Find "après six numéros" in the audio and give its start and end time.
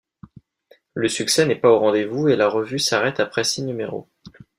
3.19-4.09